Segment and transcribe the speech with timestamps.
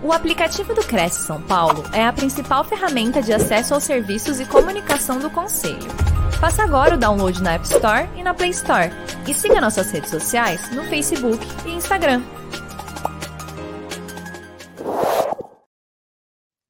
[0.00, 4.46] O aplicativo do Cresce São Paulo é a principal ferramenta de acesso aos serviços e
[4.46, 5.90] comunicação do Conselho.
[6.38, 8.92] Faça agora o download na App Store e na Play Store.
[9.26, 12.22] E siga nossas redes sociais no Facebook e Instagram.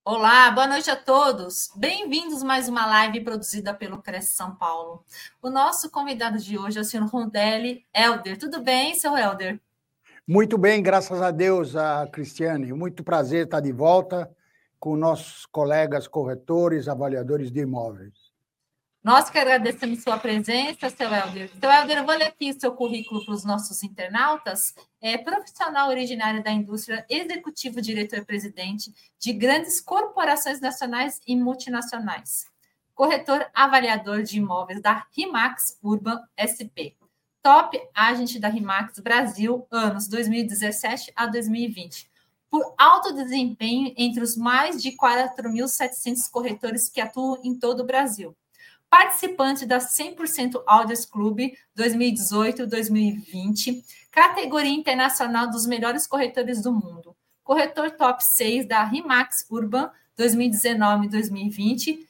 [0.03, 1.71] Olá, boa noite a todos.
[1.77, 5.05] Bem-vindos mais uma live produzida pelo Cresce São Paulo.
[5.43, 8.39] O nosso convidado de hoje é o senhor Rondelli Helder.
[8.39, 9.61] Tudo bem, seu Helder?
[10.31, 12.71] Muito bem, graças a Deus, a Cristiane.
[12.75, 14.31] Muito prazer estar de volta
[14.79, 18.13] com nossos colegas corretores, avaliadores de imóveis.
[19.03, 21.51] Nós que agradecemos sua presença, seu Helder.
[21.59, 24.75] Seu Helder, eu vou ler aqui o seu currículo para os nossos internautas.
[25.01, 32.45] É profissional originário da indústria, executivo, diretor-presidente de grandes corporações nacionais e multinacionais.
[32.95, 36.98] Corretor avaliador de imóveis da RIMAX Urban SP
[37.49, 42.11] top agente da RIMAX Brasil, anos 2017 a 2020,
[42.51, 48.37] por alto desempenho entre os mais de 4.700 corretores que atuam em todo o Brasil.
[48.91, 57.17] Participante da 100% Audios Club 2018-2020, categoria internacional dos melhores corretores do mundo.
[57.43, 62.07] Corretor top 6 da RIMAX Urban 2019-2020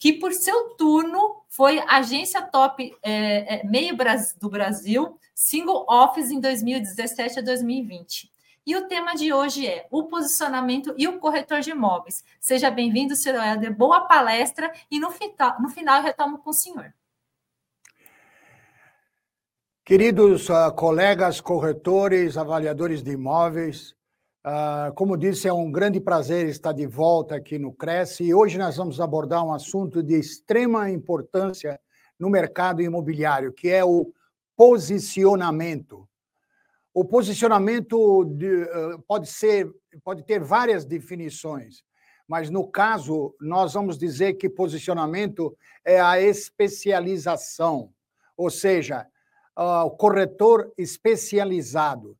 [0.00, 3.94] que por seu turno foi agência top é, é, meio
[4.40, 8.32] do Brasil, single office em 2017 a 2020.
[8.66, 12.24] E o tema de hoje é o posicionamento e o corretor de imóveis.
[12.40, 13.76] Seja bem-vindo, senhor Helder.
[13.76, 16.94] Boa palestra e no, final, no final eu retomo com o senhor.
[19.84, 23.94] Queridos uh, colegas corretores, avaliadores de imóveis,
[24.42, 28.56] Uh, como disse, é um grande prazer estar de volta aqui no Cresce e hoje
[28.56, 31.78] nós vamos abordar um assunto de extrema importância
[32.18, 34.10] no mercado imobiliário, que é o
[34.56, 36.08] posicionamento.
[36.94, 39.70] O posicionamento de, uh, pode ser,
[40.02, 41.84] pode ter várias definições,
[42.26, 47.92] mas no caso nós vamos dizer que posicionamento é a especialização,
[48.38, 49.06] ou seja,
[49.54, 52.16] uh, o corretor especializado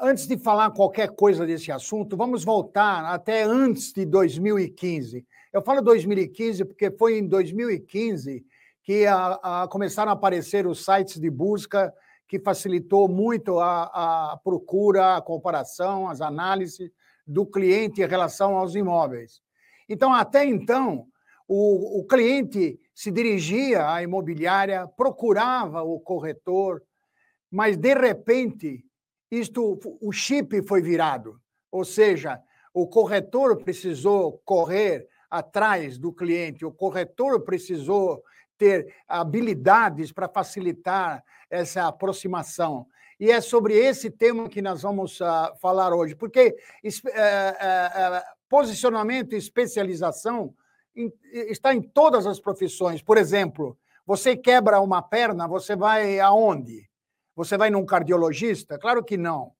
[0.00, 5.26] antes de falar qualquer coisa desse assunto, vamos voltar até antes de 2015.
[5.52, 8.44] Eu falo 2015 porque foi em 2015
[8.84, 11.92] que a, a, começaram a aparecer os sites de busca
[12.28, 16.90] que facilitou muito a, a procura, a comparação, as análises
[17.26, 19.40] do cliente em relação aos imóveis.
[19.88, 21.08] Então, até então,
[21.48, 26.82] o, o cliente se dirigia à imobiliária, procurava o corretor,
[27.50, 28.85] mas de repente
[29.30, 32.40] isto, o chip foi virado, ou seja,
[32.72, 38.22] o corretor precisou correr atrás do cliente, o corretor precisou
[38.56, 42.86] ter habilidades para facilitar essa aproximação.
[43.18, 46.54] E é sobre esse tema que nós vamos uh, falar hoje, porque
[46.84, 50.54] uh, uh, posicionamento e especialização
[50.94, 53.02] em, está em todas as profissões.
[53.02, 53.76] Por exemplo,
[54.06, 56.85] você quebra uma perna, você vai aonde?
[57.36, 58.78] Você vai num cardiologista?
[58.78, 59.52] Claro que não.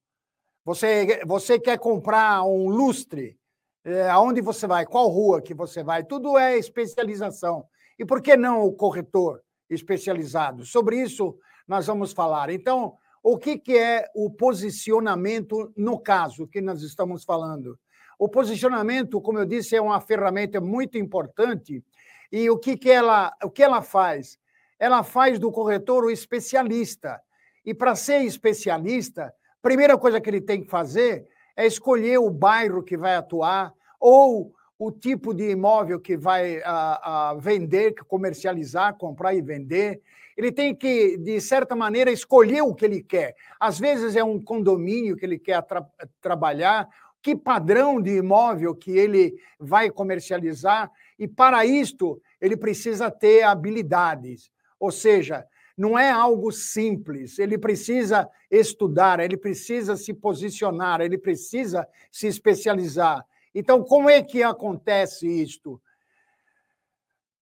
[0.64, 3.38] Você, você quer comprar um lustre?
[3.84, 4.86] É, aonde você vai?
[4.86, 6.02] Qual rua que você vai?
[6.02, 7.66] Tudo é especialização.
[7.98, 10.64] E por que não o corretor especializado?
[10.64, 11.38] Sobre isso
[11.68, 12.50] nós vamos falar.
[12.50, 17.78] Então, o que, que é o posicionamento no caso que nós estamos falando?
[18.18, 21.84] O posicionamento, como eu disse, é uma ferramenta muito importante.
[22.32, 24.38] E o que, que, ela, o que ela faz?
[24.78, 27.20] Ela faz do corretor o especialista.
[27.66, 32.30] E para ser especialista, a primeira coisa que ele tem que fazer é escolher o
[32.30, 38.96] bairro que vai atuar ou o tipo de imóvel que vai a, a vender, comercializar,
[38.96, 40.00] comprar e vender.
[40.36, 43.34] Ele tem que, de certa maneira, escolher o que ele quer.
[43.58, 45.84] Às vezes é um condomínio que ele quer tra
[46.20, 46.88] trabalhar,
[47.22, 50.88] que padrão de imóvel que ele vai comercializar,
[51.18, 54.52] e para isto ele precisa ter habilidades.
[54.78, 55.44] Ou seja,
[55.76, 57.38] não é algo simples.
[57.38, 63.24] Ele precisa estudar, ele precisa se posicionar, ele precisa se especializar.
[63.54, 65.80] Então, como é que acontece isto?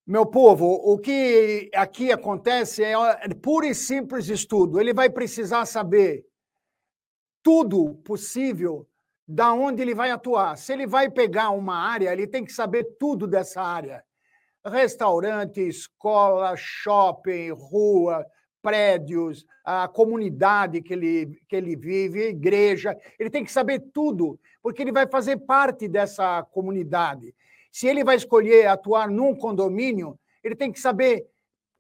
[0.07, 2.95] Meu povo, o que aqui acontece é
[3.41, 4.81] puro e simples estudo.
[4.81, 6.27] Ele vai precisar saber
[7.43, 8.87] tudo possível
[9.27, 10.57] da onde ele vai atuar.
[10.59, 14.05] Se ele vai pegar uma área, ele tem que saber tudo dessa área
[14.65, 18.27] restaurante, escola, shopping, rua,
[18.63, 22.97] prédios, a comunidade que ele, que ele vive, igreja.
[23.19, 27.35] Ele tem que saber tudo, porque ele vai fazer parte dessa comunidade.
[27.71, 31.27] Se ele vai escolher atuar num condomínio, ele tem que saber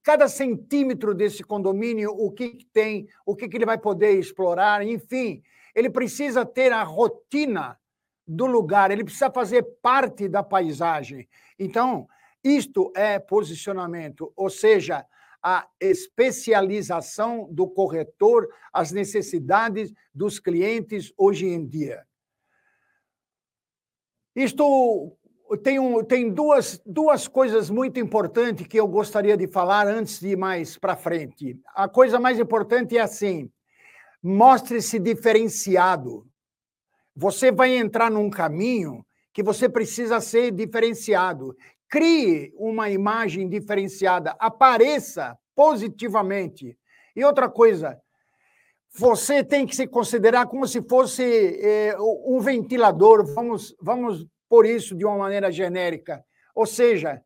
[0.03, 5.43] cada centímetro desse condomínio, o que tem, o que ele vai poder explorar, enfim.
[5.75, 7.79] Ele precisa ter a rotina
[8.27, 11.27] do lugar, ele precisa fazer parte da paisagem.
[11.59, 12.07] Então,
[12.45, 15.07] isto é posicionamento, ou seja,
[15.43, 22.07] a especialização do corretor às necessidades dos clientes hoje em dia.
[24.35, 25.17] Isto
[25.63, 30.29] tem, um, tem duas, duas coisas muito importantes que eu gostaria de falar antes de
[30.29, 31.61] ir mais para frente.
[31.75, 33.51] A coisa mais importante é assim:
[34.23, 36.27] mostre-se diferenciado.
[37.15, 41.57] Você vai entrar num caminho que você precisa ser diferenciado.
[41.95, 46.77] Crie uma imagem diferenciada, apareça positivamente.
[47.15, 47.97] E outra coisa,
[48.93, 54.97] você tem que se considerar como se fosse é, um ventilador, vamos, vamos por isso
[54.97, 56.25] de uma maneira genérica.
[56.53, 57.23] Ou seja,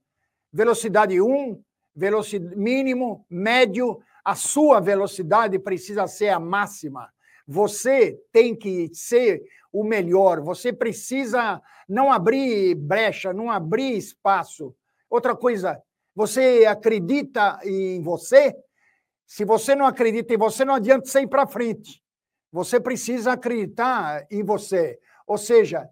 [0.53, 1.59] velocidade 1,
[1.97, 7.09] velocidade mínimo, médio, a sua velocidade precisa ser a máxima.
[7.47, 9.43] Você tem que ser
[9.79, 14.75] o melhor, você precisa não abrir brecha, não abrir espaço.
[15.09, 15.81] Outra coisa,
[16.17, 18.57] você acredita em você?
[19.25, 22.03] Se você não acredita em você, não adianta você ir para frente.
[22.51, 24.99] Você precisa acreditar em você.
[25.29, 25.89] Ou seja,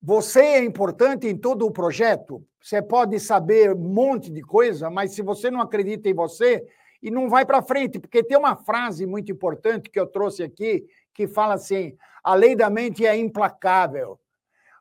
[0.00, 2.46] você é importante em todo o projeto.
[2.62, 6.64] Você pode saber um monte de coisa, mas se você não acredita em você,
[7.02, 10.86] e não vai para frente, porque tem uma frase muito importante que eu trouxe aqui,
[11.14, 14.18] que fala assim: a lei da mente é implacável.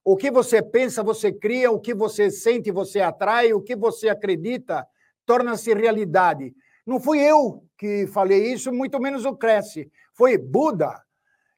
[0.04, 4.10] O que você pensa, você cria, o que você sente, você atrai, o que você
[4.10, 4.86] acredita,
[5.26, 6.56] torna-se realidade.
[6.86, 11.02] Não fui eu que falei isso, muito menos o Cresce, foi Buda.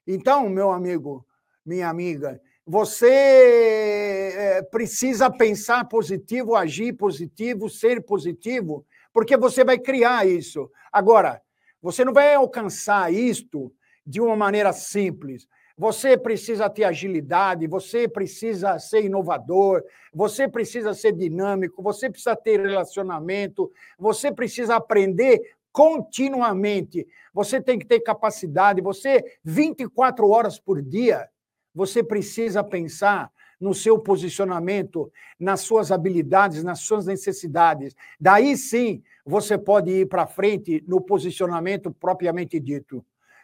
[0.06, 1.26] Então, meu amigo,
[1.66, 10.28] minha amiga, você eh, precisa pensar positivo, agir positivo, ser positivo, porque você vai criar
[10.28, 10.70] isso.
[10.92, 11.42] Agora,
[11.82, 13.74] você não vai alcançar isto
[14.06, 15.48] de uma maneira simples.
[15.78, 19.84] Você precisa ter agilidade, você precisa ser inovador,
[20.14, 25.42] você precisa ser dinâmico, você precisa ter relacionamento, você precisa aprender
[25.72, 27.08] continuamente.
[27.34, 31.28] Você tem que ter capacidade, você 24 horas por dia
[31.74, 37.96] você precisa pensar no seu posicionamento, nas suas habilidades, nas suas necessidades.
[38.20, 43.04] Daí sim você pode ir para frente no posicionamento propriamente dito.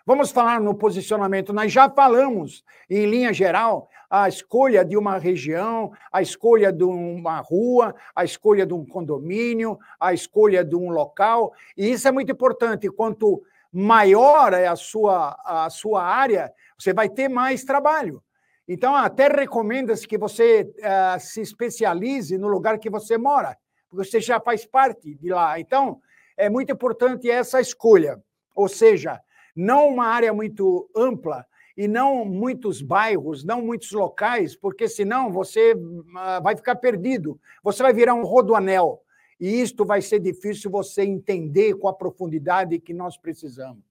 [0.09, 1.53] Vamos falar no posicionamento.
[1.53, 7.39] Nós já falamos, em linha geral, a escolha de uma região, a escolha de uma
[7.41, 11.53] rua, a escolha de um condomínio, a escolha de um local.
[11.77, 12.89] E isso é muito importante.
[12.89, 18.19] Quanto maior é a sua, a sua área, você vai ter mais trabalho.
[18.67, 23.55] Então, até recomenda-se que você uh, se especialize no lugar que você mora,
[23.87, 25.59] porque você já faz parte de lá.
[25.59, 26.01] Então,
[26.35, 28.19] é muito importante essa escolha.
[28.55, 29.21] Ou seja,
[29.59, 31.45] não uma área muito ampla
[31.75, 37.37] e não muitos bairros, não muitos locais, porque senão você uh, vai ficar perdido.
[37.61, 39.01] Você vai virar um rodoanel.
[39.37, 43.83] E isto vai ser difícil você entender com a profundidade que nós precisamos.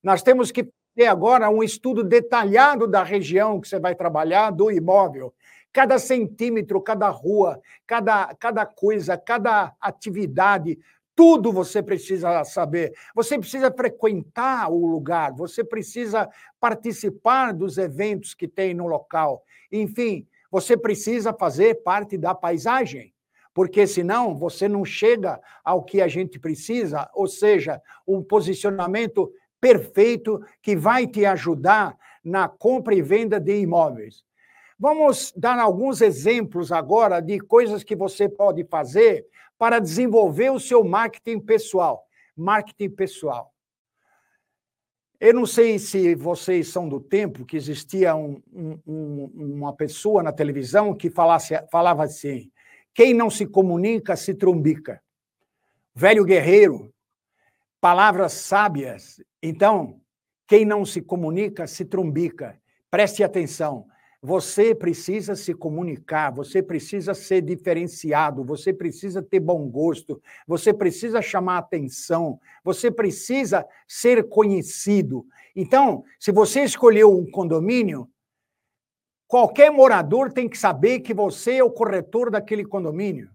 [0.00, 4.70] Nós temos que ter agora um estudo detalhado da região que você vai trabalhar, do
[4.70, 5.34] imóvel.
[5.72, 10.78] Cada centímetro, cada rua, cada, cada coisa, cada atividade,
[11.14, 12.92] tudo você precisa saber.
[13.14, 16.28] Você precisa frequentar o lugar, você precisa
[16.58, 19.42] participar dos eventos que tem no local.
[19.70, 23.12] Enfim, você precisa fazer parte da paisagem
[23.52, 30.40] porque senão você não chega ao que a gente precisa, ou seja, um posicionamento perfeito
[30.62, 34.24] que vai te ajudar na compra e venda de imóveis.
[34.78, 39.26] Vamos dar alguns exemplos agora de coisas que você pode fazer
[39.60, 42.08] para desenvolver o seu marketing pessoal.
[42.34, 43.52] Marketing pessoal.
[45.20, 48.40] Eu não sei se vocês são do tempo que existia um,
[48.86, 52.50] um, uma pessoa na televisão que falasse, falava assim:
[52.94, 55.02] quem não se comunica se trumbica.
[55.94, 56.90] Velho guerreiro,
[57.82, 59.22] palavras sábias.
[59.42, 60.00] Então,
[60.48, 62.58] quem não se comunica se trumbica.
[62.90, 63.86] Preste atenção.
[64.22, 71.22] Você precisa se comunicar, você precisa ser diferenciado, você precisa ter bom gosto, você precisa
[71.22, 75.24] chamar atenção, você precisa ser conhecido.
[75.56, 78.10] Então, se você escolheu um condomínio,
[79.26, 83.30] qualquer morador tem que saber que você é o corretor daquele condomínio.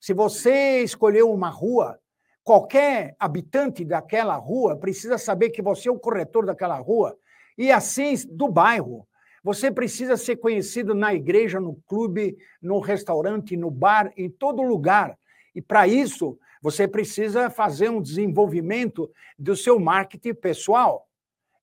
[0.00, 1.98] Se você escolheu uma rua,
[2.44, 7.18] qualquer habitante daquela rua precisa saber que você é o corretor daquela rua.
[7.56, 9.07] E assim do bairro.
[9.48, 15.18] Você precisa ser conhecido na igreja, no clube, no restaurante, no bar, em todo lugar.
[15.54, 21.08] E para isso, você precisa fazer um desenvolvimento do seu marketing pessoal.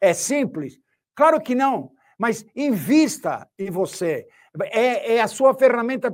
[0.01, 0.79] É simples?
[1.13, 1.91] Claro que não.
[2.17, 4.27] mas invista em você.
[4.71, 6.11] É, é a sua ferramenta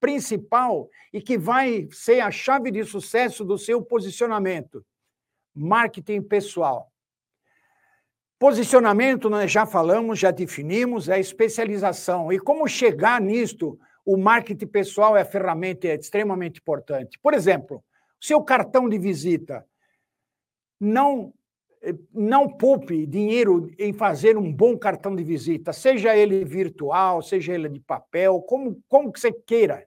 [0.00, 4.82] principal e que vai ser a chave de sucesso do seu posicionamento.
[5.54, 6.91] Marketing pessoal.
[8.42, 12.32] Posicionamento, nós já falamos, já definimos, é especialização.
[12.32, 13.78] E como chegar nisto?
[14.04, 17.16] O marketing pessoal é a ferramenta é extremamente importante.
[17.22, 17.84] Por exemplo,
[18.20, 19.64] seu cartão de visita.
[20.80, 21.32] Não
[22.12, 27.68] não poupe dinheiro em fazer um bom cartão de visita, seja ele virtual, seja ele
[27.68, 29.86] de papel, como, como que você queira,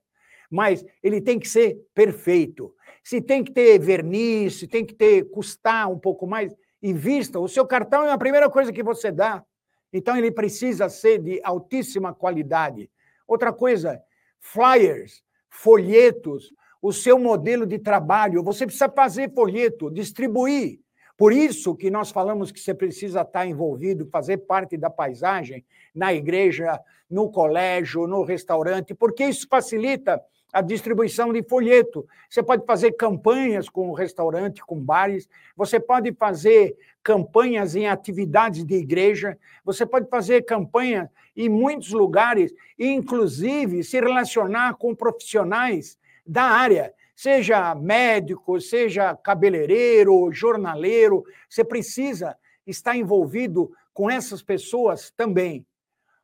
[0.50, 2.74] mas ele tem que ser perfeito.
[3.04, 6.54] Se tem que ter verniz, se tem que ter custar um pouco mais,
[6.90, 7.40] invista.
[7.40, 9.44] O seu cartão é a primeira coisa que você dá,
[9.92, 12.90] então ele precisa ser de altíssima qualidade.
[13.28, 14.02] Outra coisa,
[14.40, 20.80] flyers, folhetos, o seu modelo de trabalho, você precisa fazer folheto, distribuir
[21.18, 26.14] por isso que nós falamos que você precisa estar envolvido, fazer parte da paisagem na
[26.14, 30.22] igreja, no colégio, no restaurante, porque isso facilita
[30.56, 32.08] a distribuição de folheto.
[32.30, 38.76] Você pode fazer campanhas com restaurante, com bares, você pode fazer campanhas em atividades de
[38.76, 46.94] igreja, você pode fazer campanha em muitos lugares, inclusive se relacionar com profissionais da área
[47.14, 55.66] seja médico, seja cabeleireiro, jornaleiro, você precisa estar envolvido com essas pessoas também.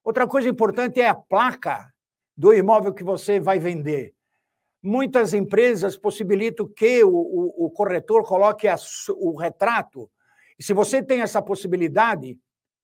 [0.03, 1.93] Outra coisa importante é a placa
[2.35, 4.13] do imóvel que você vai vender.
[4.83, 8.75] Muitas empresas possibilitam que o, o, o corretor coloque a,
[9.15, 10.09] o retrato.
[10.57, 12.37] E se você tem essa possibilidade,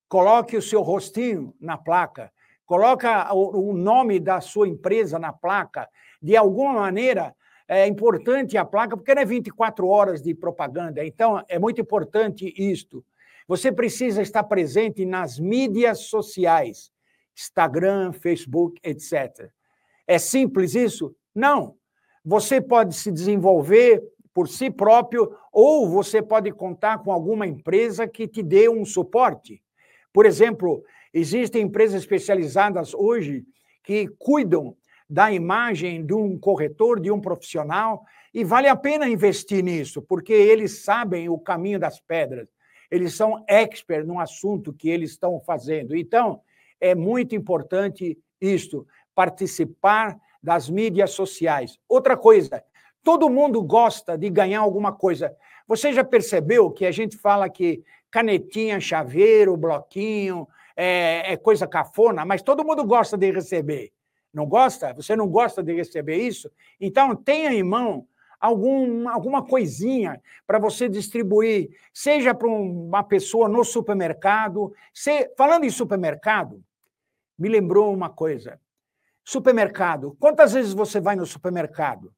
[0.08, 2.32] coloque o seu rostinho na placa,
[2.64, 5.88] coloca o, o nome da sua empresa na placa.
[6.20, 7.34] De alguma maneira,
[7.66, 11.04] é importante a placa, porque não é 24 horas de propaganda.
[11.04, 13.04] Então, é muito importante isto.
[13.46, 16.90] Você precisa estar presente nas mídias sociais,
[17.36, 19.50] Instagram, Facebook, etc.
[20.06, 21.14] É simples isso?
[21.34, 21.77] Não.
[22.28, 24.02] Você pode se desenvolver
[24.34, 29.62] por si próprio ou você pode contar com alguma empresa que te dê um suporte.
[30.12, 33.46] Por exemplo, existem empresas especializadas hoje
[33.82, 34.76] que cuidam
[35.08, 38.04] da imagem de um corretor, de um profissional,
[38.34, 42.46] e vale a pena investir nisso, porque eles sabem o caminho das pedras.
[42.90, 45.96] Eles são expert no assunto que eles estão fazendo.
[45.96, 46.42] Então,
[46.78, 51.78] é muito importante isto, participar das mídias sociais.
[51.88, 52.62] Outra coisa,
[53.02, 55.34] todo mundo gosta de ganhar alguma coisa.
[55.66, 62.24] Você já percebeu que a gente fala que canetinha, chaveiro, bloquinho, é, é coisa cafona,
[62.24, 63.92] mas todo mundo gosta de receber.
[64.32, 64.94] Não gosta?
[64.94, 66.50] Você não gosta de receber isso?
[66.80, 68.06] Então, tenha em mão
[68.40, 74.72] algum, alguma coisinha para você distribuir, seja para uma pessoa no supermercado.
[74.92, 76.62] Se, falando em supermercado,
[77.38, 78.60] me lembrou uma coisa.
[79.30, 80.16] Supermercado.
[80.18, 82.10] Quantas vezes você vai no supermercado?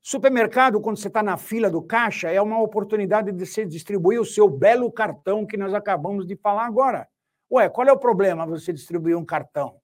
[0.00, 4.24] Supermercado, quando você está na fila do caixa, é uma oportunidade de você distribuir o
[4.24, 7.06] seu belo cartão que nós acabamos de falar agora.
[7.52, 9.76] Ué, qual é o problema você distribuir um cartão?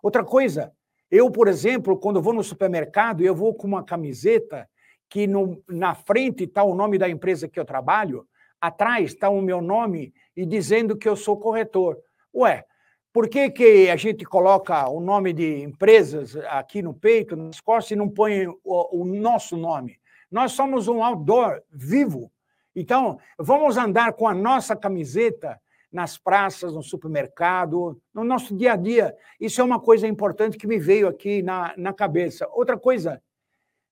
[0.00, 0.72] Outra coisa,
[1.10, 4.70] eu, por exemplo, quando vou no supermercado, eu vou com uma camiseta
[5.10, 8.24] que no, na frente está o nome da empresa que eu trabalho,
[8.60, 11.98] atrás está o meu nome e dizendo que eu sou corretor.
[12.32, 12.64] Ué,
[13.12, 17.90] por que, que a gente coloca o nome de empresas aqui no peito, nas costas,
[17.90, 19.98] e não põe o, o nosso nome?
[20.30, 22.32] Nós somos um outdoor vivo.
[22.74, 25.60] Então, vamos andar com a nossa camiseta
[25.92, 29.14] nas praças, no supermercado, no nosso dia a dia.
[29.38, 32.48] Isso é uma coisa importante que me veio aqui na, na cabeça.
[32.50, 33.22] Outra coisa,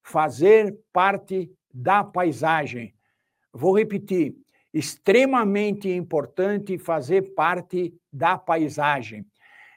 [0.03, 2.95] fazer parte da paisagem.
[3.53, 4.35] Vou repetir,
[4.73, 9.27] extremamente importante fazer parte da paisagem.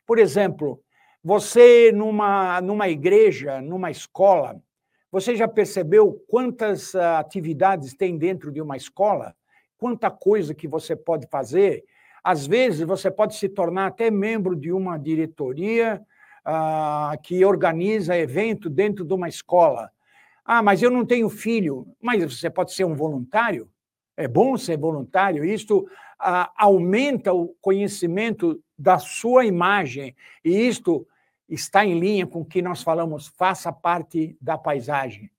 [0.05, 0.81] Por exemplo,
[1.23, 4.62] você numa, numa igreja, numa escola,
[5.12, 9.35] você já percebeu quantas ah, atividades tem dentro de uma escola?
[9.77, 11.83] Quanta coisa que você pode fazer?
[12.23, 16.01] Às vezes, você pode se tornar até membro de uma diretoria
[16.43, 19.91] ah, que organiza evento dentro de uma escola.
[20.45, 21.88] Ah, mas eu não tenho filho.
[22.01, 23.69] Mas você pode ser um voluntário?
[24.15, 25.43] É bom ser voluntário.
[25.43, 25.88] Isto
[26.20, 30.15] ah, aumenta o conhecimento da sua imagem.
[30.43, 31.08] E isto
[31.50, 35.29] está em linha com o que nós falamos, faça parte da paisagem.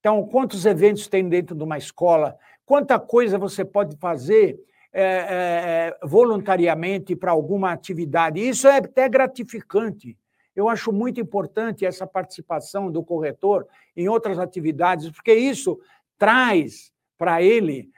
[0.00, 2.36] Então, quantos eventos tem dentro de uma escola?
[2.64, 4.58] Quanta coisa você pode fazer
[4.92, 8.46] é, é, voluntariamente para alguma atividade.
[8.46, 10.18] Isso é até gratificante.
[10.54, 15.80] Eu acho muito importante essa participação do corretor em outras atividades, porque isso
[16.18, 17.90] traz para ele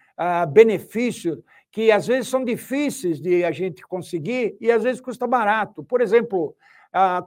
[0.53, 1.39] benefícios
[1.71, 5.83] que às vezes são difíceis de a gente conseguir e às vezes custa barato.
[5.83, 6.55] Por exemplo,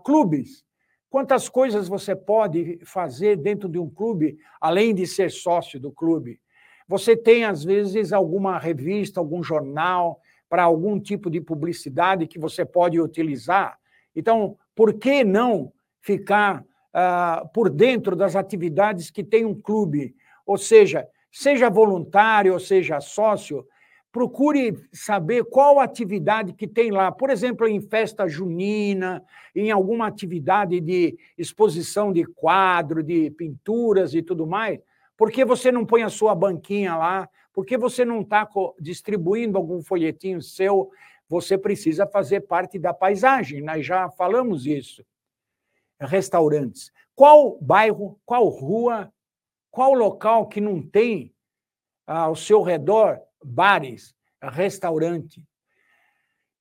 [0.05, 0.65] clubes.
[1.09, 6.39] Quantas coisas você pode fazer dentro de um clube, além de ser sócio do clube?
[6.87, 12.63] Você tem, às vezes, alguma revista, algum jornal, para algum tipo de publicidade que você
[12.63, 13.77] pode utilizar.
[14.15, 20.15] Então, por que não ficar uh, por dentro das atividades que tem um clube?
[20.45, 23.65] Ou seja, seja voluntário ou seja sócio,
[24.11, 27.11] procure saber qual atividade que tem lá.
[27.11, 29.23] Por exemplo, em festa junina,
[29.55, 34.79] em alguma atividade de exposição de quadro, de pinturas e tudo mais.
[35.15, 37.29] Por que você não põe a sua banquinha lá?
[37.53, 38.47] Por que você não está
[38.79, 40.89] distribuindo algum folhetinho seu?
[41.27, 45.03] Você precisa fazer parte da paisagem, nós já falamos isso.
[45.99, 46.91] Restaurantes.
[47.15, 49.11] Qual bairro, qual rua,
[49.77, 51.31] qual local que não tem
[52.07, 55.45] ao seu redor bares, restaurante.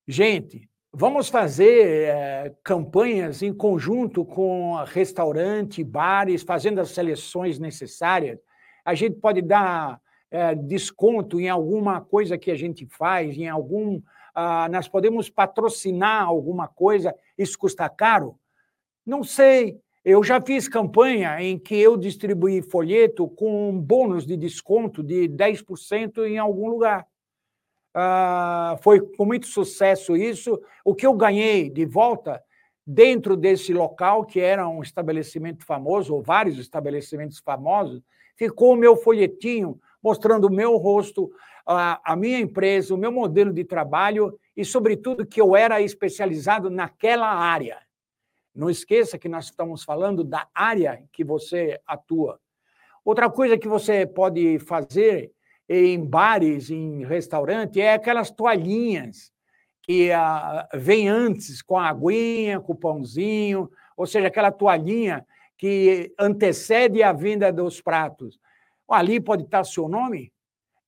[0.07, 8.39] Gente, vamos fazer é, campanhas em conjunto com restaurante, bares, fazendo as seleções necessárias.
[8.85, 9.99] A gente pode dar
[10.31, 13.99] é, desconto em alguma coisa que a gente faz, em algum.
[14.35, 18.39] Ah, nós podemos patrocinar alguma coisa, isso custa caro?
[19.07, 19.81] Não sei.
[20.09, 26.25] Eu já fiz campanha em que eu distribuí folheto com bônus de desconto de 10%
[26.29, 27.05] em algum lugar.
[27.93, 30.63] Ah, foi com muito sucesso isso.
[30.85, 32.41] O que eu ganhei de volta
[32.87, 38.01] dentro desse local, que era um estabelecimento famoso, ou vários estabelecimentos famosos,
[38.37, 41.33] ficou o meu folhetinho mostrando o meu rosto,
[41.67, 46.71] a, a minha empresa, o meu modelo de trabalho e, sobretudo, que eu era especializado
[46.71, 47.85] naquela área.
[48.57, 52.41] Não esqueça que nós estamos falando da área que você atua.
[53.05, 55.31] Outra coisa que você pode fazer
[55.69, 59.31] em bares, em restaurante, é aquelas toalhinhas
[59.83, 65.25] que ah, vem antes com a aguinha, com o pãozinho, ou seja, aquela toalhinha
[65.57, 68.41] que antecede a vinda dos pratos.
[68.89, 70.33] Ali pode estar seu nome.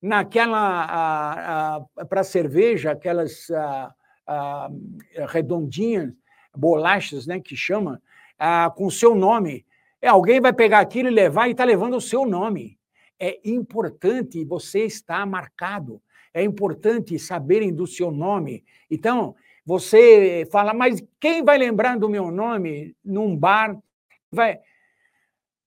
[0.01, 3.95] Naquela, para cerveja, aquelas a,
[4.27, 4.71] a,
[5.27, 6.13] redondinhas,
[6.57, 8.03] bolachas, né, que chama,
[8.39, 9.65] ah, com o seu nome.
[10.01, 12.79] É, alguém vai pegar aquilo e levar e está levando o seu nome.
[13.19, 16.01] É importante você estar marcado.
[16.33, 18.65] É importante saberem do seu nome.
[18.91, 19.35] Então,
[19.65, 23.77] você fala, mas quem vai lembrar do meu nome num bar?
[24.31, 24.59] Vai,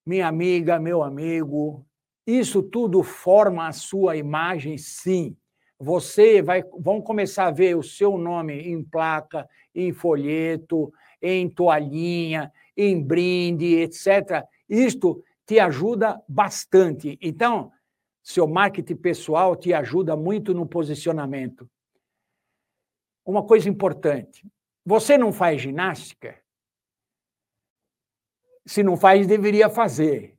[0.06, 1.86] minha amiga, meu amigo,
[2.26, 5.36] isso tudo forma a sua imagem, sim.
[5.84, 12.54] Você vai, vão começar a ver o seu nome em placa, em folheto, em toalhinha,
[12.78, 14.46] em brinde, etc.
[14.70, 17.17] Isto te ajuda bastante.
[17.20, 17.72] Então,
[18.22, 21.67] seu marketing pessoal te ajuda muito no posicionamento.
[23.26, 24.48] Uma coisa importante:
[24.86, 26.39] você não faz ginástica?
[28.67, 30.38] Se não faz, deveria fazer.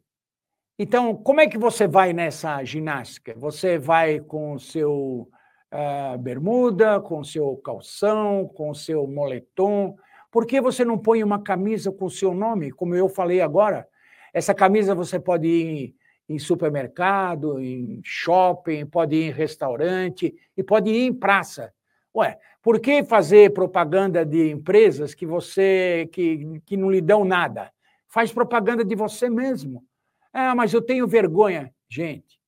[0.82, 3.32] Então, como é que você vai nessa ginástica?
[3.36, 5.28] Você vai com o seu
[5.72, 9.94] uh, bermuda, com o seu calção, com o seu moletom.
[10.28, 13.86] Por que você não põe uma camisa com o seu nome, como eu falei agora?
[14.34, 15.94] Essa camisa você pode ir
[16.28, 21.72] em supermercado, em shopping, pode ir em restaurante e pode ir em praça.
[22.12, 27.70] Ué, por que fazer propaganda de empresas que você que, que não lhe dão nada?
[28.08, 29.84] Faz propaganda de você mesmo.
[30.32, 31.72] Ah, mas eu tenho vergonha.
[31.88, 32.40] Gente,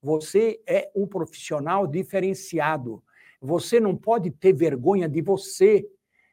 [0.00, 3.02] você é um profissional diferenciado.
[3.40, 5.84] Você não pode ter vergonha de você.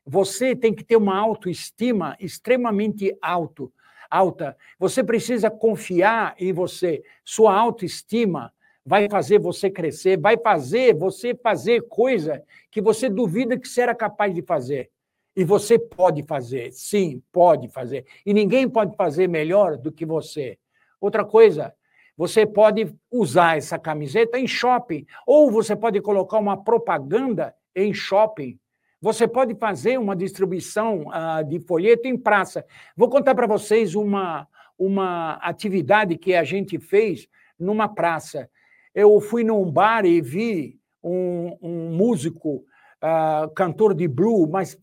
[0.05, 3.73] Você tem que ter uma autoestima extremamente alto,
[4.09, 4.55] alta.
[4.79, 7.03] Você precisa confiar em você.
[7.23, 8.53] Sua autoestima
[8.85, 13.95] vai fazer você crescer, vai fazer você fazer coisa que você duvida que você era
[13.95, 14.89] capaz de fazer.
[15.35, 18.05] E você pode fazer, sim, pode fazer.
[18.25, 20.57] E ninguém pode fazer melhor do que você.
[20.99, 21.73] Outra coisa,
[22.17, 28.59] você pode usar essa camiseta em shopping, ou você pode colocar uma propaganda em shopping.
[29.01, 32.65] Você pode fazer uma distribuição uh, de folheto em praça.
[32.97, 34.45] Vou contar para vocês uma,
[34.77, 38.49] uma atividade que a gente fez numa praça.
[38.93, 42.65] Eu fui num bar e vi um, um músico,
[43.01, 44.77] uh, cantor de blues, mas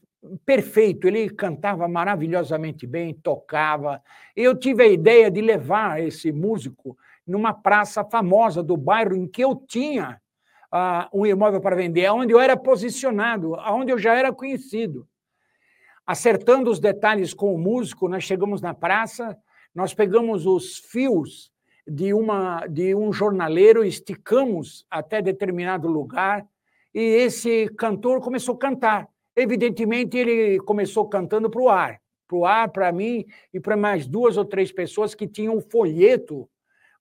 [0.45, 4.03] perfeito, ele cantava maravilhosamente bem, tocava.
[4.35, 9.43] Eu tive a ideia de levar esse músico numa praça famosa do bairro em que
[9.43, 10.21] eu tinha
[10.73, 15.07] uh, um imóvel para vender, onde eu era posicionado, onde eu já era conhecido.
[16.07, 19.37] Acertando os detalhes com o músico, nós chegamos na praça,
[19.75, 21.51] nós pegamos os fios
[21.87, 26.47] de, uma, de um jornaleiro, esticamos até determinado lugar,
[26.95, 29.09] e esse cantor começou a cantar.
[29.37, 34.07] Evidentemente, ele começou cantando para o ar, para o ar, para mim e para mais
[34.07, 36.49] duas ou três pessoas que tinham um folheto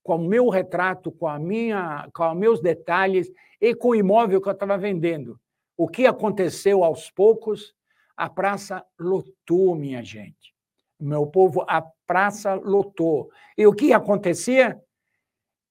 [0.03, 4.41] com o meu retrato, com a minha, com os meus detalhes e com o imóvel
[4.41, 5.39] que eu estava vendendo.
[5.77, 7.73] O que aconteceu aos poucos?
[8.15, 10.53] A praça lotou, minha gente.
[10.99, 13.29] Meu povo, a praça lotou.
[13.57, 14.79] E o que acontecia?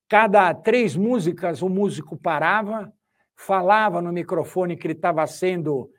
[0.09, 2.93] Cada três músicas, o músico parava,
[3.37, 5.91] falava no microfone que ele estava sendo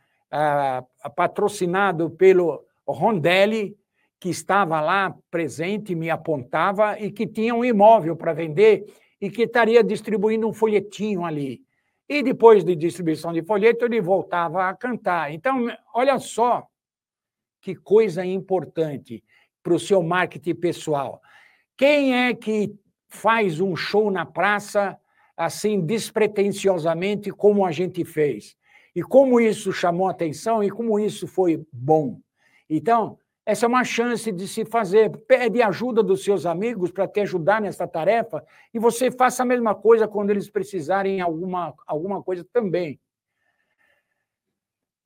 [1.16, 3.78] patrocinado pelo Rondelli,
[4.20, 8.86] que estava lá presente, me apontava e que tinha um imóvel para vender
[9.22, 11.62] e que estaria distribuindo um folhetinho ali.
[12.08, 15.32] E depois de distribuição de folheto, ele voltava a cantar.
[15.34, 16.68] Então, olha só
[17.62, 19.24] que coisa importante
[19.64, 21.20] para o seu marketing pessoal.
[21.76, 22.74] Quem é que
[23.08, 24.98] faz um show na praça
[25.36, 28.56] assim despretensiosamente como a gente fez?
[28.96, 32.20] E como isso chamou atenção e como isso foi bom.
[32.70, 35.12] Então, essa é uma chance de se fazer.
[35.28, 39.76] Pede ajuda dos seus amigos para te ajudar nessa tarefa e você faça a mesma
[39.76, 43.00] coisa quando eles precisarem alguma alguma coisa também.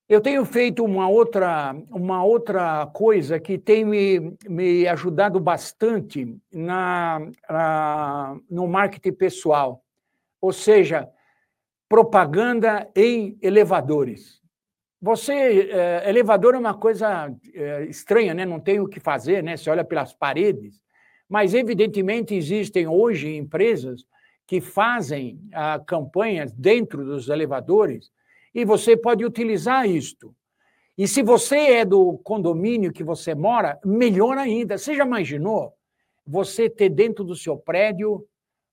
[0.08, 7.20] Eu tenho feito uma outra, uma outra coisa que tem me, me ajudado bastante na,
[7.48, 9.84] na, no marketing pessoal,
[10.42, 11.08] ou seja,
[11.90, 14.40] propaganda em elevadores.
[15.02, 15.34] Você,
[15.72, 18.46] é, elevador é uma coisa é, estranha, né?
[18.46, 19.58] não tem o que fazer, né?
[19.58, 20.80] você olha pelas paredes,
[21.28, 24.06] mas evidentemente existem hoje empresas
[24.46, 28.12] que fazem ah, campanhas dentro dos elevadores
[28.54, 30.36] e você pode utilizar isto.
[30.98, 34.78] E se você é do condomínio que você mora, melhor ainda.
[34.78, 35.74] Você já imaginou
[36.28, 38.28] você ter dentro do seu prédio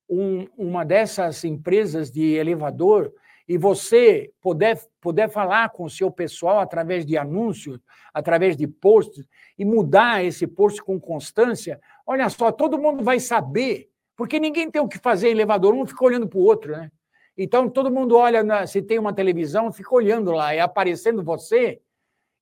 [0.08, 3.12] um, uma dessas empresas de elevador
[3.48, 7.78] e você poder, poder falar com o seu pessoal através de anúncios,
[8.12, 9.24] através de posts,
[9.58, 14.82] e mudar esse post com constância, olha só, todo mundo vai saber, porque ninguém tem
[14.82, 16.90] o que fazer em elevador, um fica olhando para o outro, né?
[17.38, 21.80] Então, todo mundo olha, se tem uma televisão, fica olhando lá, é aparecendo você,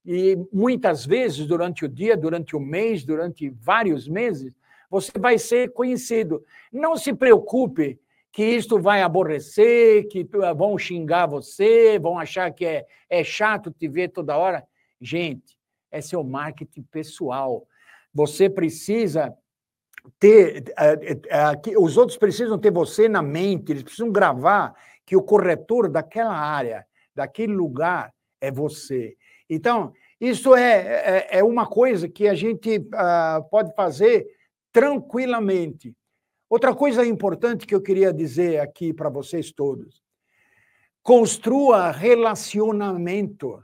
[0.05, 4.55] e muitas vezes durante o dia, durante o mês, durante vários meses,
[4.89, 6.43] você vai ser conhecido.
[6.71, 7.99] Não se preocupe
[8.31, 13.87] que isto vai aborrecer, que vão xingar você, vão achar que é, é chato te
[13.87, 14.65] ver toda hora.
[14.99, 15.57] Gente,
[15.91, 17.65] é seu marketing pessoal.
[18.13, 19.33] Você precisa
[20.19, 20.65] ter.
[20.77, 24.73] Eh, eh, os outros precisam ter você na mente, eles precisam gravar
[25.05, 29.15] que o corretor daquela área, daquele lugar, é você.
[29.49, 34.25] Então, isso é, é, é uma coisa que a gente uh, pode fazer
[34.75, 35.95] tranquilamente.
[36.49, 40.03] Outra coisa importante que eu queria dizer aqui para vocês todos:
[41.01, 43.63] construa relacionamento.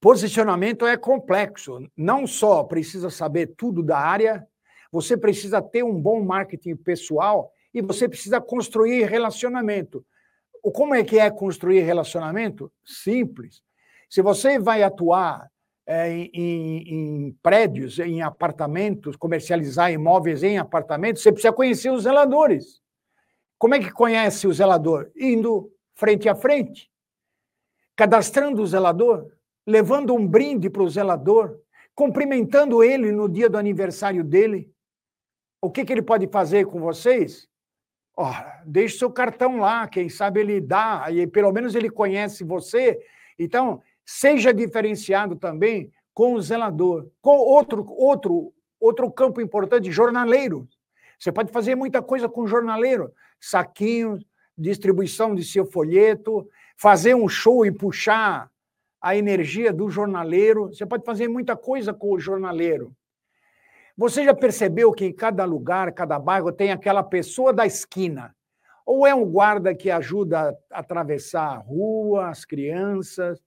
[0.00, 1.86] Posicionamento é complexo.
[1.94, 4.48] Não só precisa saber tudo da área,
[4.90, 10.02] você precisa ter um bom marketing pessoal e você precisa construir relacionamento.
[10.62, 12.72] Como é que é construir relacionamento?
[12.86, 13.62] Simples.
[14.08, 15.50] Se você vai atuar
[15.90, 22.82] é, em, em, prédios, em apartamentos, comercializar imóveis em apartamentos, você precisa conhecer os zeladores.
[23.56, 25.10] Como é que conhece o zelador?
[25.16, 26.90] Indo frente a frente,
[27.96, 29.32] cadastrando o zelador,
[29.66, 31.58] levando um brinde para o zelador,
[31.94, 34.70] cumprimentando ele no dia do aniversário dele,
[35.62, 37.48] o que, que ele pode fazer com vocês?
[38.14, 38.30] Oh,
[38.66, 43.00] deixe seu cartão lá, quem sabe ele dá, e pelo menos ele conhece você.
[43.38, 47.10] Então, seja diferenciado também com o zelador.
[47.20, 50.66] Com outro, outro, outro campo importante, jornaleiro.
[51.18, 53.12] Você pode fazer muita coisa com jornaleiro.
[53.38, 54.24] Saquinhos,
[54.56, 58.50] distribuição de seu folheto, fazer um show e puxar
[58.98, 60.68] a energia do jornaleiro.
[60.68, 62.96] Você pode fazer muita coisa com o jornaleiro.
[63.94, 68.34] Você já percebeu que em cada lugar, cada bairro, tem aquela pessoa da esquina?
[68.86, 73.38] Ou é um guarda que ajuda a atravessar a rua, as crianças,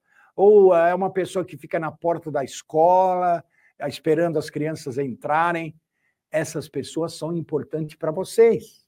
[0.41, 3.43] ou é uma pessoa que fica na porta da escola,
[3.87, 5.75] esperando as crianças entrarem.
[6.31, 8.83] Essas pessoas são importantes para vocês.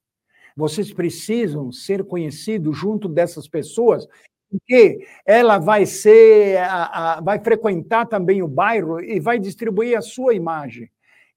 [0.58, 4.08] Vocês precisam ser conhecidos junto dessas pessoas,
[4.50, 10.02] porque ela vai ser, a, a, vai frequentar também o bairro e vai distribuir a
[10.02, 10.90] sua imagem.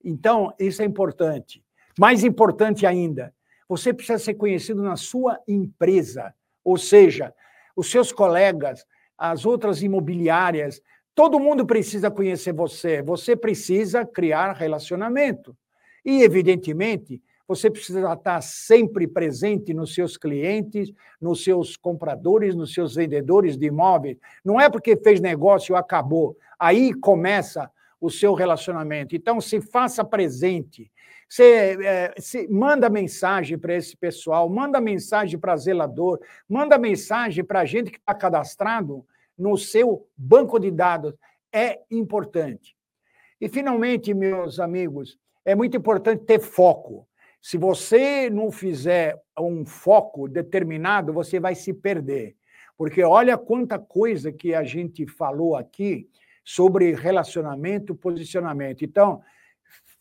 [0.03, 1.63] Então, isso é importante.
[1.99, 3.35] Mais importante ainda,
[3.69, 7.35] você precisa ser conhecido na sua empresa, ou seja,
[7.77, 10.81] os seus colegas, as outras imobiliárias,
[11.15, 13.03] todo mundo precisa conhecer você.
[13.03, 15.57] Você precisa criar relacionamento.
[16.05, 22.97] E, evidentemente, você precisa estar sempre presente nos seus clientes, nos seus compradores, nos seus
[22.97, 24.19] vendedores de imóveis.
[24.45, 26.37] Não é porque fez negócio acabou.
[26.59, 29.15] Aí começa o seu relacionamento.
[29.15, 30.91] Então, se faça presente.
[31.29, 37.61] Você é, se, manda mensagem para esse pessoal, manda mensagem para zelador, manda mensagem para
[37.61, 39.05] a gente que está cadastrado
[39.37, 41.15] no seu banco de dados.
[41.53, 42.77] É importante.
[43.41, 47.07] E, finalmente, meus amigos, é muito importante ter foco.
[47.41, 52.37] Se você não fizer um foco determinado, você vai se perder.
[52.77, 56.09] Porque olha quanta coisa que a gente falou aqui
[56.45, 58.85] sobre relacionamento, posicionamento.
[58.85, 59.23] Então,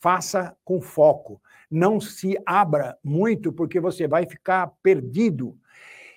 [0.06, 1.42] faça com foco.
[1.68, 5.58] Não se abra muito, porque você vai ficar perdido.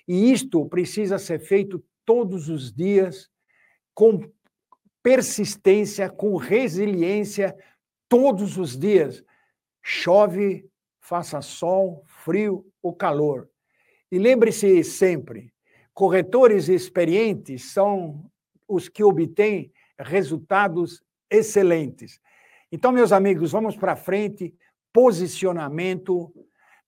[0.06, 3.28] E isto precisa ser feito todos os dias,
[3.92, 4.20] com
[5.02, 7.52] persistência, com resiliência,
[8.08, 9.24] todos os dias.
[9.82, 13.48] Chove, faça sol, frio ou calor.
[14.08, 15.52] E lembre-se sempre:
[15.92, 18.30] corretores experientes são
[18.68, 22.20] os que obtêm resultados excelentes.
[22.72, 24.54] Então, meus amigos, vamos para frente.
[24.92, 26.32] Posicionamento.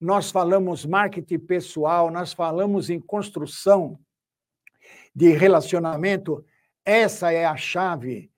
[0.01, 3.99] Nós falamos marketing pessoal, nós falamos em construção
[5.15, 6.45] de relacionamento.
[6.85, 8.31] Essa é a chave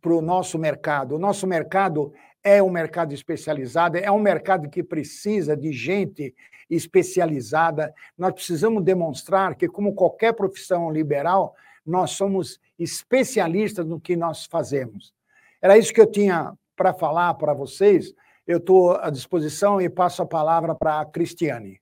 [0.00, 1.16] para o nosso mercado.
[1.16, 2.12] O nosso mercado
[2.42, 6.34] é um mercado especializado, é um mercado que precisa de gente
[6.70, 7.92] especializada.
[8.16, 15.12] Nós precisamos demonstrar que, como qualquer profissão liberal, nós somos especialistas no que nós fazemos.
[15.60, 18.12] Era isso que eu tinha para falar para vocês.
[18.44, 21.80] Eu estou à disposição e passo a palavra para a Cristiane.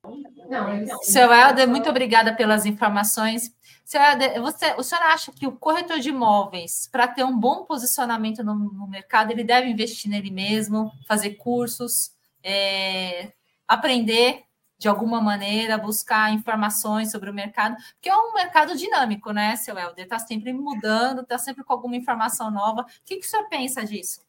[1.01, 3.51] Seu Helder, muito obrigada pelas informações.
[3.83, 7.65] Seu Helder, você, o senhor acha que o corretor de imóveis, para ter um bom
[7.65, 12.11] posicionamento no, no, mercado, ele deve investir nele mesmo, fazer cursos,
[12.45, 13.33] é,
[13.67, 14.43] aprender
[14.77, 19.79] de alguma maneira, buscar informações sobre o mercado, porque é um mercado dinâmico, né, seu
[19.79, 20.05] Helder?
[20.05, 22.83] Está sempre mudando, está sempre com alguma informação nova.
[22.83, 24.29] O que, que o senhor pensa disso?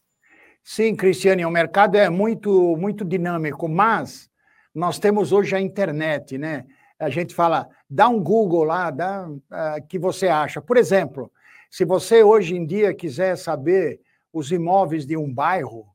[0.64, 4.30] Sim, Cristiane, o mercado é muito, muito dinâmico, mas
[4.74, 6.66] nós temos hoje a internet, né?
[7.00, 10.62] A gente fala, dá um Google lá, dá uh, que você acha.
[10.62, 11.32] Por exemplo,
[11.70, 14.00] se você hoje em dia quiser saber
[14.32, 15.88] os imóveis de um bairro,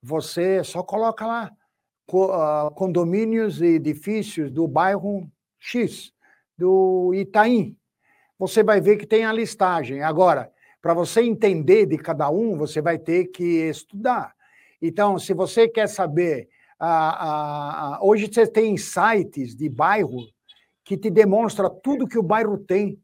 [0.00, 1.50] você só coloca lá
[2.12, 6.12] uh, condomínios e edifícios do bairro X,
[6.56, 7.76] do Itaim.
[8.38, 10.02] Você vai ver que tem a listagem.
[10.02, 10.52] Agora,
[10.84, 14.34] para você entender de cada um, você vai ter que estudar.
[14.82, 16.46] Então, se você quer saber
[16.78, 20.28] ah, ah, hoje você tem sites de bairro
[20.84, 22.98] que te demonstra tudo que o bairro tem,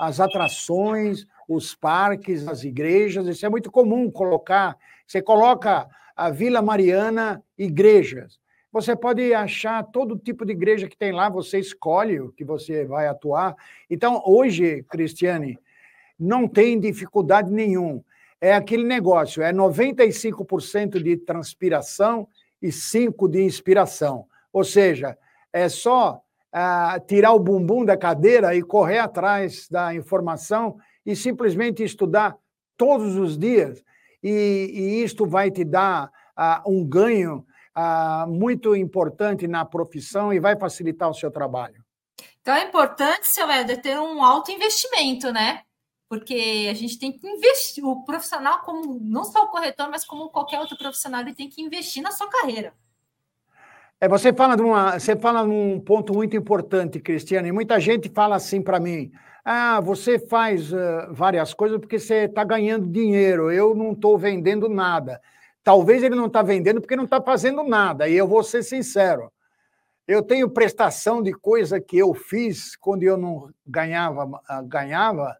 [0.00, 3.26] as atrações, os parques, as igrejas.
[3.26, 4.74] Isso é muito comum colocar.
[5.06, 8.40] Você coloca a Vila Mariana igrejas.
[8.72, 12.86] Você pode achar todo tipo de igreja que tem lá, você escolhe o que você
[12.86, 13.54] vai atuar.
[13.90, 15.58] Então, hoje, Cristiane,
[16.18, 18.02] não tem dificuldade nenhum.
[18.40, 22.28] É aquele negócio, é 95% de transpiração
[22.60, 24.26] e cinco de inspiração.
[24.52, 25.16] Ou seja,
[25.52, 26.20] é só
[26.52, 32.36] ah, tirar o bumbum da cadeira e correr atrás da informação e simplesmente estudar
[32.76, 33.82] todos os dias.
[34.22, 40.40] E, e isto vai te dar ah, um ganho ah, muito importante na profissão e
[40.40, 41.84] vai facilitar o seu trabalho.
[42.40, 45.62] Então é importante, seu Éder, ter um alto investimento, né?
[46.08, 47.84] Porque a gente tem que investir.
[47.84, 51.62] O profissional, como não só o corretor, mas como qualquer outro profissional, ele tem que
[51.62, 52.72] investir na sua carreira.
[54.00, 57.50] É, você fala de uma, você fala num ponto muito importante, Cristiane.
[57.50, 59.10] Muita gente fala assim para mim:
[59.44, 63.50] ah, você faz uh, várias coisas porque você está ganhando dinheiro.
[63.50, 65.20] Eu não estou vendendo nada.
[65.64, 68.06] Talvez ele não está vendendo porque não está fazendo nada.
[68.08, 69.32] E eu vou ser sincero.
[70.06, 75.36] Eu tenho prestação de coisa que eu fiz quando eu não ganhava, ganhava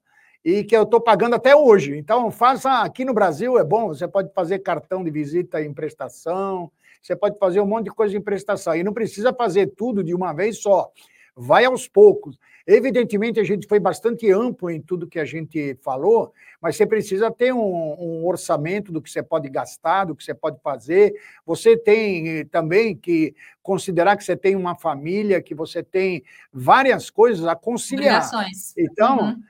[0.47, 1.99] e que eu estou pagando até hoje.
[1.99, 6.71] Então, faça aqui no Brasil, é bom, você pode fazer cartão de visita em prestação,
[7.03, 10.15] você pode fazer um monte de coisa em prestação, e não precisa fazer tudo de
[10.15, 10.89] uma vez só.
[11.35, 12.39] Vai aos poucos.
[12.65, 16.33] Evidentemente, a gente foi bastante amplo em tudo que a gente falou,
[16.63, 20.33] mas você precisa ter um, um orçamento do que você pode gastar, do que você
[20.33, 21.13] pode fazer.
[21.45, 27.11] Você tem eh, também que considerar que você tem uma família, que você tem várias
[27.11, 28.25] coisas a conciliar.
[28.25, 28.75] Obrigações.
[28.77, 29.43] Então, uhum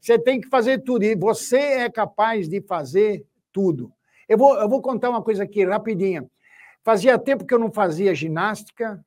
[0.00, 3.92] você tem que fazer tudo, e você é capaz de fazer tudo.
[4.28, 6.28] Eu vou, eu vou contar uma coisa aqui rapidinha.
[6.82, 9.04] Fazia tempo que eu não fazia ginástica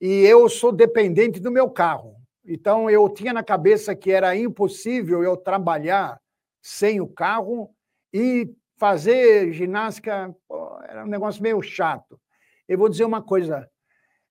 [0.00, 2.14] e eu sou dependente do meu carro.
[2.44, 6.20] Então, eu tinha na cabeça que era impossível eu trabalhar
[6.62, 7.70] sem o carro
[8.12, 12.20] e fazer ginástica pô, era um negócio meio chato.
[12.68, 13.68] Eu vou dizer uma coisa.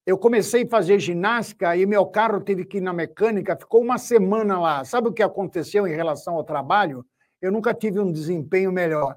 [0.05, 3.97] Eu comecei a fazer ginástica e meu carro teve que ir na mecânica, ficou uma
[3.97, 4.85] semana lá.
[4.85, 7.03] Sabe o que aconteceu em relação ao trabalho?
[7.41, 9.15] Eu nunca tive um desempenho melhor.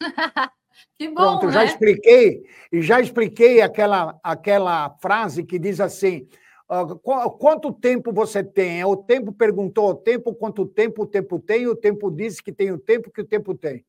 [0.94, 1.52] que bom, Pronto, né?
[1.52, 6.28] já expliquei, e já expliquei aquela, aquela frase que diz assim:
[6.70, 6.96] uh,
[7.38, 8.84] quanto tempo você tem?
[8.84, 12.70] O tempo perguntou o tempo, quanto tempo o tempo tem, o tempo disse que tem
[12.70, 13.84] o tempo que o tempo tem.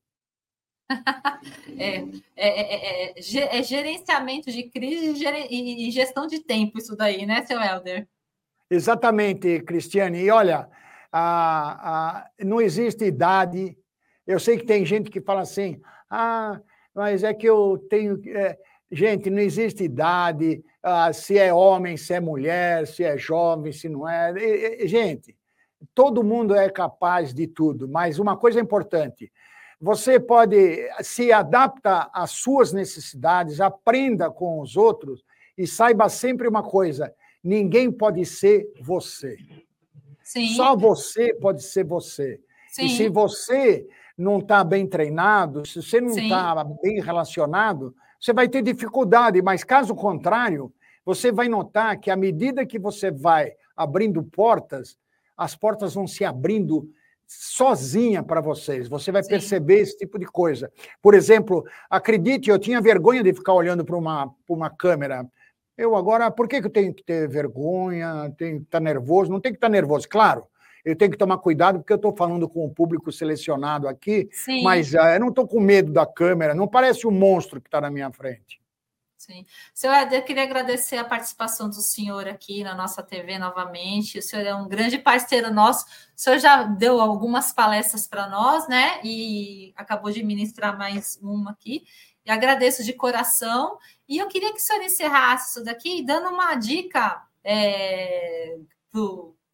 [1.79, 2.03] É,
[2.35, 8.07] é, é, é, gerenciamento de crise e gestão de tempo, isso daí, né, seu Helder?
[8.69, 10.19] Exatamente, Cristiane.
[10.23, 10.67] E olha,
[11.11, 13.77] a, a, não existe idade.
[14.25, 16.59] Eu sei que tem gente que fala assim, ah,
[16.93, 18.19] mas é que eu tenho.
[18.35, 18.57] É,
[18.91, 23.87] gente, não existe idade, ah, se é homem, se é mulher, se é jovem, se
[23.87, 24.33] não é.
[24.33, 25.35] E, e, gente,
[25.93, 29.31] todo mundo é capaz de tudo, mas uma coisa importante:
[29.79, 35.23] você pode se adapta às suas necessidades, aprenda com os outros
[35.57, 37.13] e saiba sempre uma coisa:
[37.43, 39.37] ninguém pode ser você.
[40.23, 40.47] Sim.
[40.55, 42.41] Só você pode ser você.
[42.69, 42.85] Sim.
[42.85, 43.87] E se você
[44.17, 49.41] não está bem treinado, se você não está bem relacionado, você vai ter dificuldade.
[49.41, 50.73] Mas caso contrário,
[51.05, 54.97] você vai notar que à medida que você vai abrindo portas,
[55.37, 56.89] as portas vão se abrindo
[57.27, 58.87] sozinha para vocês.
[58.87, 59.29] Você vai Sim.
[59.29, 60.71] perceber esse tipo de coisa.
[61.01, 65.27] Por exemplo, acredite, eu tinha vergonha de ficar olhando para uma, uma câmera.
[65.77, 68.33] Eu agora, por que, que eu tenho que ter vergonha?
[68.37, 69.31] Tenho que estar nervoso?
[69.31, 70.45] Não tem que estar nervoso, claro.
[70.83, 74.63] Eu tenho que tomar cuidado porque eu estou falando com um público selecionado aqui, Sim.
[74.63, 77.81] mas uh, eu não estou com medo da câmera, não parece um monstro que está
[77.81, 78.61] na minha frente.
[79.17, 79.45] Sim.
[79.73, 84.19] Seu eu queria agradecer a participação do senhor aqui na nossa TV novamente.
[84.19, 85.85] O senhor é um grande parceiro nosso.
[85.85, 89.01] O senhor já deu algumas palestras para nós, né?
[89.03, 91.83] E acabou de ministrar mais uma aqui.
[92.23, 93.79] E agradeço de coração.
[94.07, 98.57] E eu queria que o senhor encerrasse isso daqui dando uma dica é,
[98.91, 99.01] para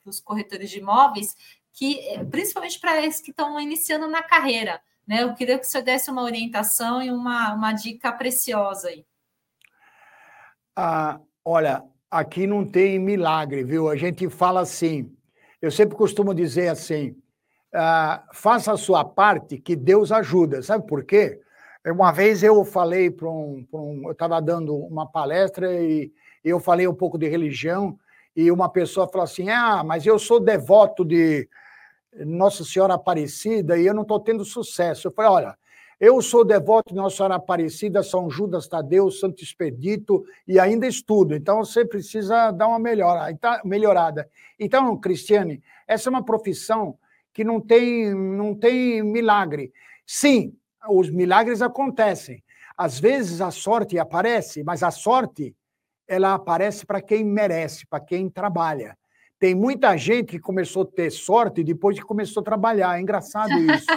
[0.05, 1.35] os corretores de imóveis,
[1.71, 4.81] que principalmente para esses que estão iniciando na carreira.
[5.07, 5.23] Né?
[5.23, 9.05] Eu queria que o senhor desse uma orientação e uma, uma dica preciosa aí.
[10.75, 13.89] Ah, olha, aqui não tem milagre, viu?
[13.89, 15.11] A gente fala assim.
[15.61, 17.15] Eu sempre costumo dizer assim:
[17.73, 20.61] ah, faça a sua parte, que Deus ajuda.
[20.61, 21.39] Sabe por quê?
[21.85, 26.11] Uma vez eu falei para um, um, Eu estava dando uma palestra e
[26.43, 27.97] eu falei um pouco de religião,
[28.35, 31.47] e uma pessoa falou assim: Ah, mas eu sou devoto de
[32.25, 35.07] Nossa Senhora Aparecida e eu não estou tendo sucesso.
[35.07, 35.57] Eu falei: Olha,
[36.05, 41.33] eu sou devoto de Nossa Senhora Aparecida, São Judas Tadeu, Santo Expedito e ainda estudo.
[41.33, 44.29] Então você precisa dar uma então, melhorada.
[44.59, 46.97] Então, Cristiane, essa é uma profissão
[47.31, 49.71] que não tem, não tem milagre.
[50.05, 50.53] Sim,
[50.89, 52.43] os milagres acontecem.
[52.77, 55.55] Às vezes a sorte aparece, mas a sorte
[56.05, 58.97] ela aparece para quem merece, para quem trabalha.
[59.39, 62.97] Tem muita gente que começou a ter sorte depois que começou a trabalhar.
[62.97, 63.87] É engraçado isso.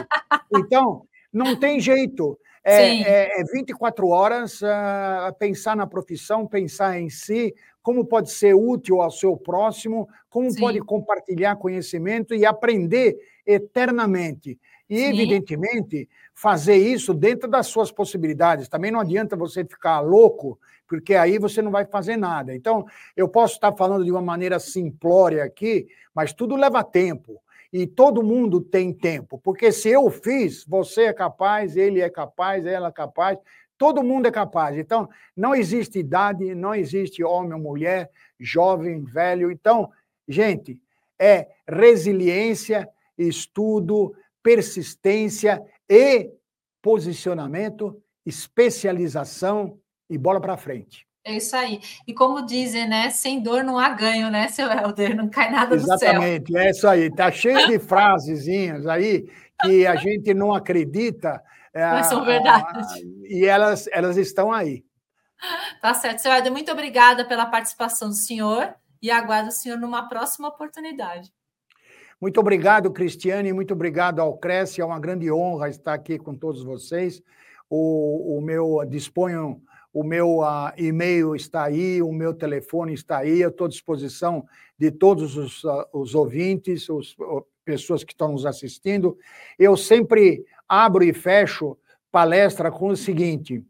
[0.54, 1.04] Então,
[1.36, 2.38] não tem jeito.
[2.64, 8.54] É, é, é 24 horas uh, pensar na profissão, pensar em si, como pode ser
[8.54, 10.58] útil ao seu próximo, como Sim.
[10.58, 14.58] pode compartilhar conhecimento e aprender eternamente.
[14.90, 15.04] E, Sim.
[15.04, 18.68] evidentemente, fazer isso dentro das suas possibilidades.
[18.68, 22.52] Também não adianta você ficar louco, porque aí você não vai fazer nada.
[22.52, 22.84] Então,
[23.16, 27.40] eu posso estar falando de uma maneira simplória aqui, mas tudo leva tempo
[27.78, 32.64] e todo mundo tem tempo, porque se eu fiz, você é capaz, ele é capaz,
[32.64, 33.38] ela é capaz,
[33.76, 34.78] todo mundo é capaz.
[34.78, 38.10] Então, não existe idade, não existe homem ou mulher,
[38.40, 39.50] jovem, velho.
[39.50, 39.90] Então,
[40.26, 40.80] gente,
[41.18, 46.30] é resiliência, estudo, persistência e
[46.80, 51.06] posicionamento, especialização e bola para frente.
[51.26, 51.80] É isso aí.
[52.06, 53.10] E como dizem, né?
[53.10, 55.16] Sem dor não há ganho, né, seu Helder?
[55.16, 56.10] Não cai nada Exatamente, do céu.
[56.12, 57.02] Exatamente, é isso aí.
[57.08, 59.28] Está cheio de frasezinhas aí
[59.60, 61.42] que a gente não acredita.
[61.74, 62.86] É, Mas são verdade.
[63.24, 64.84] E elas, elas estão aí.
[65.82, 66.20] Tá certo.
[66.20, 71.32] Seu Helder, muito obrigada pela participação do senhor e aguardo o senhor numa próxima oportunidade.
[72.20, 74.80] Muito obrigado, Cristiane, muito obrigado ao Cresce.
[74.80, 77.20] É uma grande honra estar aqui com todos vocês.
[77.68, 79.60] O, o meu disponho
[79.96, 84.46] o meu uh, e-mail está aí, o meu telefone está aí, eu estou à disposição
[84.78, 87.16] de todos os, uh, os ouvintes, as
[87.64, 89.16] pessoas que estão nos assistindo.
[89.58, 91.78] Eu sempre abro e fecho
[92.12, 93.64] palestra com o seguinte: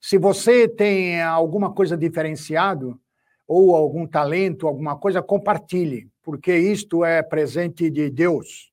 [0.00, 3.00] se você tem alguma coisa diferenciado,
[3.46, 8.72] ou algum talento, alguma coisa, compartilhe, porque isto é presente de Deus.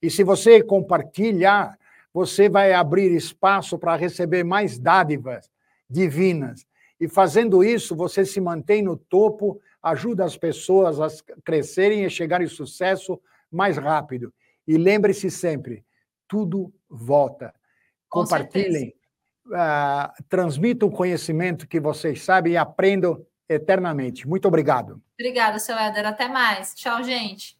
[0.00, 1.78] E se você compartilhar,
[2.14, 5.50] você vai abrir espaço para receber mais dádivas
[5.90, 6.64] divinas.
[7.00, 11.08] E fazendo isso, você se mantém no topo, ajuda as pessoas a
[11.44, 13.20] crescerem e chegarem ao sucesso
[13.50, 14.32] mais rápido.
[14.66, 15.84] E lembre-se sempre,
[16.28, 17.52] tudo volta.
[18.08, 18.94] Com Compartilhem,
[19.46, 24.28] uh, transmitam o conhecimento que vocês sabem e aprendam eternamente.
[24.28, 25.02] Muito obrigado.
[25.18, 26.06] Obrigada, seu Éder.
[26.06, 26.74] Até mais.
[26.74, 27.58] Tchau, gente.